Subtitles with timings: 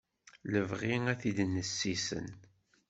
[0.51, 2.27] Lebɣi ad t-id-nessisen.